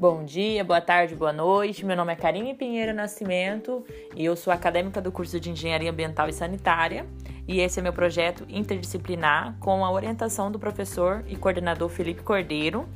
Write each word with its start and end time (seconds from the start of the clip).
Bom 0.00 0.24
dia, 0.24 0.62
boa 0.62 0.80
tarde, 0.80 1.16
boa 1.16 1.32
noite. 1.32 1.84
Meu 1.84 1.96
nome 1.96 2.12
é 2.12 2.14
Karine 2.14 2.54
Pinheiro 2.54 2.94
Nascimento 2.94 3.84
e 4.14 4.24
eu 4.24 4.36
sou 4.36 4.52
acadêmica 4.52 5.00
do 5.00 5.10
curso 5.10 5.40
de 5.40 5.50
Engenharia 5.50 5.90
Ambiental 5.90 6.28
e 6.28 6.32
Sanitária. 6.32 7.04
E 7.48 7.58
esse 7.58 7.80
é 7.80 7.82
meu 7.82 7.92
projeto 7.92 8.46
interdisciplinar 8.48 9.58
com 9.58 9.84
a 9.84 9.90
orientação 9.90 10.52
do 10.52 10.58
professor 10.58 11.24
e 11.26 11.34
coordenador 11.34 11.88
Felipe 11.88 12.22
Cordeiro, 12.22 12.88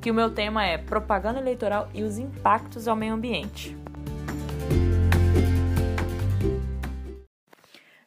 que 0.00 0.12
o 0.12 0.14
meu 0.14 0.32
tema 0.32 0.64
é 0.64 0.78
propaganda 0.78 1.40
eleitoral 1.40 1.88
e 1.92 2.04
os 2.04 2.18
impactos 2.18 2.86
ao 2.86 2.94
meio 2.94 3.14
ambiente. 3.14 3.76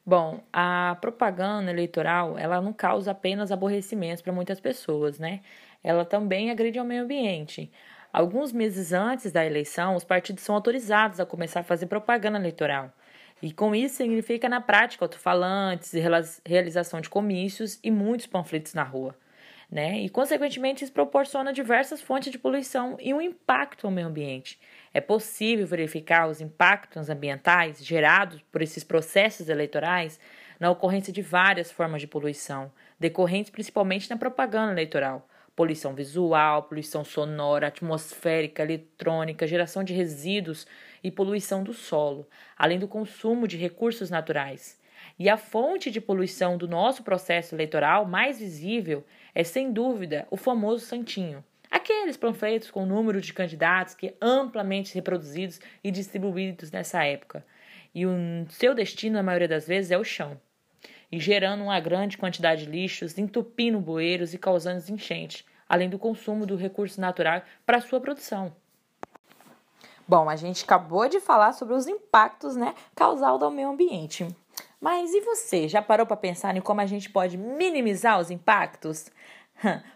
Bom, 0.06 0.40
a 0.54 0.98
propaganda 1.02 1.70
eleitoral, 1.70 2.38
ela 2.38 2.62
não 2.62 2.72
causa 2.72 3.12
apenas 3.12 3.52
aborrecimentos 3.52 4.22
para 4.22 4.32
muitas 4.32 4.58
pessoas, 4.58 5.20
né? 5.20 5.42
Ela 5.84 6.06
também 6.06 6.50
agride 6.50 6.80
ao 6.80 6.86
meio 6.86 7.04
ambiente. 7.04 7.70
Alguns 8.18 8.52
meses 8.52 8.94
antes 8.94 9.32
da 9.32 9.46
eleição, 9.46 9.96
os 9.96 10.04
partidos 10.04 10.44
são 10.44 10.56
autorizados 10.56 11.20
a 11.20 11.26
começar 11.26 11.60
a 11.60 11.64
fazer 11.64 11.86
propaganda 11.86 12.40
eleitoral. 12.40 12.92
E 13.44 13.54
com 13.54 13.76
isso 13.76 13.98
significa, 13.98 14.50
na 14.50 14.60
prática, 14.60 15.06
alto-falantes, 15.06 15.94
realização 16.44 17.00
de 17.00 17.12
comícios 17.12 17.80
e 17.84 17.92
muitos 17.92 18.26
panfletos 18.26 18.74
na 18.74 18.82
rua. 18.82 19.16
Né? 19.70 20.00
E, 20.00 20.10
consequentemente, 20.10 20.84
isso 20.84 20.92
proporciona 20.92 21.54
diversas 21.54 22.02
fontes 22.02 22.32
de 22.32 22.40
poluição 22.40 22.98
e 23.00 23.14
um 23.14 23.22
impacto 23.22 23.86
ao 23.86 23.94
meio 23.94 24.08
ambiente. 24.08 24.60
É 24.92 25.00
possível 25.00 25.68
verificar 25.68 26.28
os 26.28 26.42
impactos 26.42 27.12
ambientais 27.12 27.86
gerados 27.86 28.42
por 28.52 28.64
esses 28.64 28.84
processos 28.84 29.48
eleitorais 29.48 30.20
na 30.60 30.72
ocorrência 30.72 31.14
de 31.14 31.22
várias 31.22 31.72
formas 31.72 32.02
de 32.02 32.08
poluição, 32.08 32.72
decorrentes 33.00 33.52
principalmente 33.52 34.10
na 34.10 34.18
propaganda 34.18 34.72
eleitoral 34.72 35.30
poluição 35.58 35.96
visual, 35.96 36.62
poluição 36.64 37.04
sonora, 37.04 37.68
atmosférica, 37.68 38.62
eletrônica, 38.62 39.48
geração 39.48 39.84
de 39.84 39.92
resíduos 39.92 40.68
e 41.04 41.10
poluição 41.10 41.64
do 41.64 41.74
solo, 41.74 42.28
além 42.56 42.78
do 42.78 42.88
consumo 42.88 43.48
de 43.48 43.58
recursos 43.58 44.12
naturais. 44.12 44.80
E 45.18 45.28
a 45.28 45.36
fonte 45.36 45.90
de 45.90 46.00
poluição 46.00 46.60
do 46.60 46.68
nosso 46.68 47.02
processo 47.02 47.56
eleitoral 47.56 48.06
mais 48.06 48.40
visível 48.40 49.04
é, 49.34 49.44
sem 49.44 49.74
dúvida, 49.74 50.28
o 50.30 50.38
famoso 50.38 50.86
santinho. 50.86 51.44
Aqueles 51.72 52.18
panfletos 52.18 52.70
com 52.70 52.86
número 52.86 53.20
de 53.20 53.34
candidatos 53.34 53.96
que 53.96 54.14
amplamente 54.22 54.94
reproduzidos 54.94 55.60
e 55.84 55.90
distribuídos 55.90 56.70
nessa 56.70 57.04
época. 57.04 57.44
E 57.96 58.06
o 58.06 58.14
seu 58.50 58.76
destino, 58.76 59.16
na 59.16 59.24
maioria 59.24 59.48
das 59.48 59.68
vezes, 59.68 59.90
é 59.90 59.98
o 59.98 60.04
chão 60.04 60.40
e 61.12 61.20
gerando 61.20 61.64
uma 61.64 61.80
grande 61.80 62.18
quantidade 62.18 62.66
de 62.66 62.72
lixos, 62.72 63.18
entupindo 63.18 63.80
bueiros 63.80 64.34
e 64.34 64.38
causando 64.38 64.84
enchentes, 64.92 65.46
além 65.68 65.90
do 65.90 66.00
consumo 66.00 66.46
do 66.46 66.56
recurso 66.56 67.00
natural 67.00 67.42
para 67.66 67.82
sua 67.82 68.00
produção. 68.00 68.54
Bom, 70.08 70.30
a 70.30 70.36
gente 70.36 70.64
acabou 70.64 71.10
de 71.10 71.20
falar 71.20 71.52
sobre 71.52 71.74
os 71.74 71.86
impactos 71.86 72.56
né, 72.56 72.74
causados 72.96 73.44
ao 73.44 73.52
meio 73.52 73.70
ambiente. 73.70 74.28
Mas 74.80 75.14
e 75.14 75.22
você? 75.22 75.68
Já 75.68 75.82
parou 75.82 76.06
para 76.06 76.16
pensar 76.16 76.56
em 76.56 76.62
como 76.62 76.80
a 76.80 76.86
gente 76.86 77.10
pode 77.10 77.38
minimizar 77.38 78.20
os 78.20 78.32
impactos? 78.32 79.10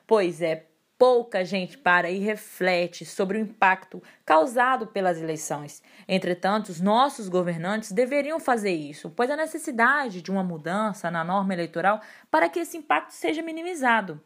Pois 0.08 0.42
é, 0.42 0.66
pouca 1.02 1.44
gente 1.44 1.80
para 1.80 2.12
e 2.12 2.20
reflete 2.20 3.06
sobre 3.06 3.36
o 3.36 3.42
impacto 3.42 4.04
causado 4.24 4.86
pelas 4.86 5.20
eleições. 5.20 5.82
Entretanto, 6.08 6.70
os 6.70 6.80
nossos 6.80 7.28
governantes 7.28 7.92
deveriam 7.92 8.40
fazer 8.40 8.70
isso, 8.70 9.10
pois 9.10 9.32
há 9.32 9.36
necessidade 9.36 10.22
de 10.22 10.30
uma 10.30 10.44
mudança 10.44 11.10
na 11.10 11.24
norma 11.24 11.56
eleitoral 11.56 12.02
para 12.30 12.48
que 12.48 12.60
esse 12.60 12.78
impacto 12.78 13.14
seja 13.14 13.42
minimizado. 13.42 14.22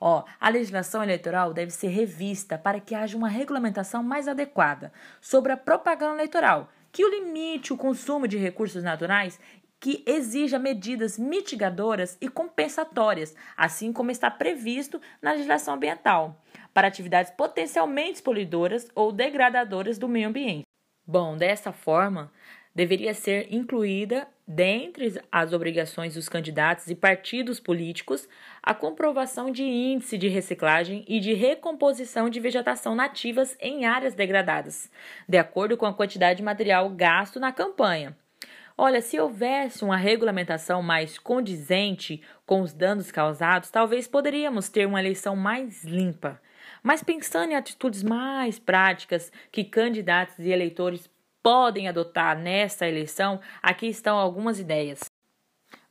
Ó, 0.00 0.24
a 0.40 0.48
legislação 0.48 1.00
eleitoral 1.00 1.54
deve 1.54 1.70
ser 1.70 1.90
revista 1.90 2.58
para 2.58 2.80
que 2.80 2.96
haja 2.96 3.16
uma 3.16 3.28
regulamentação 3.28 4.02
mais 4.02 4.26
adequada 4.26 4.92
sobre 5.20 5.52
a 5.52 5.56
propaganda 5.56 6.14
eleitoral, 6.14 6.72
que 6.90 7.04
o 7.04 7.08
limite 7.08 7.72
o 7.72 7.76
consumo 7.76 8.26
de 8.26 8.36
recursos 8.36 8.82
naturais 8.82 9.38
que 9.80 10.02
exija 10.06 10.58
medidas 10.58 11.18
mitigadoras 11.18 12.16
e 12.20 12.28
compensatórias, 12.28 13.34
assim 13.56 13.92
como 13.92 14.10
está 14.10 14.30
previsto 14.30 15.00
na 15.20 15.32
legislação 15.32 15.74
ambiental, 15.74 16.42
para 16.72 16.88
atividades 16.88 17.32
potencialmente 17.32 18.22
poluidoras 18.22 18.88
ou 18.94 19.12
degradadoras 19.12 19.98
do 19.98 20.08
meio 20.08 20.28
ambiente. 20.28 20.64
Bom, 21.06 21.36
dessa 21.36 21.72
forma, 21.72 22.32
deveria 22.74 23.14
ser 23.14 23.52
incluída, 23.52 24.26
dentre 24.46 25.20
as 25.30 25.52
obrigações 25.52 26.14
dos 26.14 26.28
candidatos 26.28 26.88
e 26.88 26.94
partidos 26.94 27.60
políticos, 27.60 28.28
a 28.62 28.74
comprovação 28.74 29.50
de 29.50 29.62
índice 29.62 30.18
de 30.18 30.28
reciclagem 30.28 31.04
e 31.06 31.20
de 31.20 31.32
recomposição 31.32 32.28
de 32.28 32.40
vegetação 32.40 32.94
nativas 32.94 33.56
em 33.60 33.86
áreas 33.86 34.14
degradadas, 34.14 34.90
de 35.28 35.38
acordo 35.38 35.76
com 35.76 35.86
a 35.86 35.94
quantidade 35.94 36.38
de 36.38 36.44
material 36.44 36.90
gasto 36.90 37.38
na 37.38 37.52
campanha 37.52 38.16
Olha, 38.78 39.00
se 39.00 39.18
houvesse 39.18 39.82
uma 39.82 39.96
regulamentação 39.96 40.82
mais 40.82 41.18
condizente 41.18 42.22
com 42.44 42.60
os 42.60 42.74
danos 42.74 43.10
causados, 43.10 43.70
talvez 43.70 44.06
poderíamos 44.06 44.68
ter 44.68 44.86
uma 44.86 45.00
eleição 45.00 45.34
mais 45.34 45.82
limpa. 45.82 46.38
Mas 46.82 47.02
pensando 47.02 47.52
em 47.52 47.56
atitudes 47.56 48.02
mais 48.02 48.58
práticas 48.58 49.32
que 49.50 49.64
candidatos 49.64 50.38
e 50.38 50.50
eleitores 50.50 51.08
podem 51.42 51.88
adotar 51.88 52.38
nesta 52.38 52.86
eleição, 52.86 53.40
aqui 53.62 53.86
estão 53.86 54.18
algumas 54.18 54.60
ideias. 54.60 55.15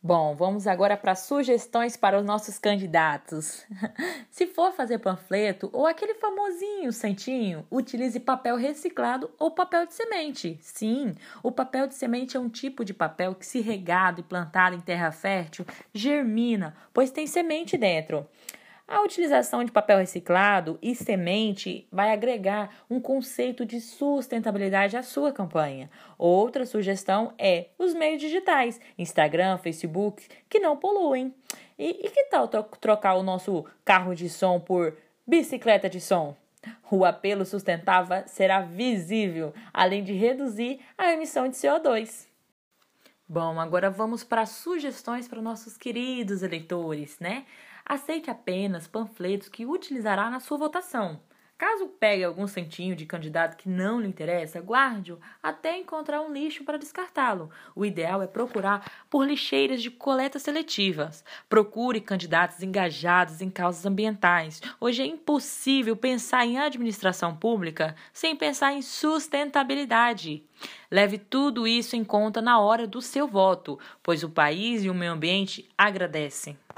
Bom, 0.07 0.35
vamos 0.35 0.67
agora 0.67 0.95
para 0.95 1.15
sugestões 1.15 1.97
para 1.97 2.19
os 2.19 2.23
nossos 2.23 2.59
candidatos. 2.59 3.65
Se 4.29 4.45
for 4.45 4.71
fazer 4.71 4.99
panfleto 4.99 5.67
ou 5.73 5.87
aquele 5.87 6.13
famosinho 6.13 6.93
santinho, 6.93 7.65
utilize 7.71 8.19
papel 8.19 8.55
reciclado 8.55 9.31
ou 9.39 9.49
papel 9.49 9.87
de 9.87 9.95
semente. 9.95 10.59
Sim, 10.61 11.15
o 11.41 11.51
papel 11.51 11.87
de 11.87 11.95
semente 11.95 12.37
é 12.37 12.39
um 12.39 12.49
tipo 12.49 12.85
de 12.85 12.93
papel 12.93 13.33
que, 13.33 13.47
se 13.47 13.61
regado 13.61 14.19
e 14.19 14.23
plantado 14.23 14.75
em 14.75 14.79
terra 14.79 15.11
fértil, 15.11 15.65
germina, 15.91 16.75
pois 16.93 17.09
tem 17.09 17.25
semente 17.25 17.75
dentro. 17.75 18.27
A 18.87 19.01
utilização 19.01 19.63
de 19.63 19.71
papel 19.71 19.97
reciclado 19.97 20.77
e 20.79 20.93
semente 20.93 21.87
vai 21.91 22.11
agregar 22.11 22.69
um 22.87 22.99
conceito 22.99 23.65
de 23.65 23.81
sustentabilidade 23.81 24.95
à 24.95 25.01
sua 25.01 25.31
campanha. 25.31 25.89
Outra 26.19 26.67
sugestão 26.67 27.33
é 27.35 27.69
os 27.79 27.95
meios 27.95 28.21
digitais, 28.21 28.79
Instagram, 28.95 29.57
Facebook, 29.57 30.27
que 30.47 30.59
não 30.59 30.77
poluem. 30.77 31.33
E, 31.79 32.05
e 32.05 32.09
que 32.11 32.25
tal 32.25 32.47
trocar 32.47 33.15
o 33.15 33.23
nosso 33.23 33.65
carro 33.83 34.13
de 34.13 34.29
som 34.29 34.59
por 34.59 34.95
bicicleta 35.25 35.89
de 35.89 35.99
som? 35.99 36.35
O 36.91 37.03
apelo 37.03 37.43
sustentável 37.43 38.23
será 38.27 38.61
visível, 38.61 39.51
além 39.73 40.03
de 40.03 40.13
reduzir 40.13 40.79
a 40.95 41.11
emissão 41.11 41.47
de 41.47 41.55
CO2. 41.55 42.27
Bom, 43.27 43.59
agora 43.59 43.89
vamos 43.89 44.23
para 44.23 44.45
sugestões 44.47 45.27
para 45.27 45.41
nossos 45.41 45.77
queridos 45.77 46.41
eleitores, 46.43 47.19
né? 47.19 47.45
Aceite 47.85 48.29
apenas 48.31 48.87
panfletos 48.87 49.47
que 49.49 49.65
utilizará 49.65 50.29
na 50.29 50.39
sua 50.39 50.57
votação. 50.57 51.19
Caso 51.57 51.87
pegue 51.87 52.21
algum 52.21 52.47
centinho 52.47 52.97
de 52.97 53.05
candidato 53.05 53.55
que 53.55 53.69
não 53.69 54.01
lhe 54.01 54.07
interessa, 54.09 54.59
guarde-o 54.59 55.17
até 55.41 55.77
encontrar 55.77 56.21
um 56.21 56.33
lixo 56.33 56.65
para 56.65 56.77
descartá-lo. 56.77 57.49
O 57.73 57.85
ideal 57.85 58.21
é 58.21 58.27
procurar 58.27 58.91
por 59.09 59.25
lixeiras 59.25 59.81
de 59.81 59.89
coleta 59.89 60.37
seletivas. 60.37 61.23
Procure 61.47 62.01
candidatos 62.01 62.61
engajados 62.61 63.39
em 63.39 63.49
causas 63.49 63.85
ambientais. 63.85 64.61
Hoje 64.81 65.03
é 65.03 65.05
impossível 65.05 65.95
pensar 65.95 66.45
em 66.45 66.59
administração 66.59 67.33
pública 67.33 67.95
sem 68.11 68.35
pensar 68.35 68.73
em 68.73 68.81
sustentabilidade. 68.81 70.43
Leve 70.91 71.17
tudo 71.17 71.65
isso 71.65 71.95
em 71.95 72.03
conta 72.03 72.41
na 72.41 72.59
hora 72.59 72.85
do 72.85 73.01
seu 73.01 73.29
voto, 73.29 73.79
pois 74.03 74.23
o 74.23 74.29
país 74.29 74.83
e 74.83 74.89
o 74.89 74.93
meio 74.93 75.13
ambiente 75.13 75.69
agradecem. 75.77 76.57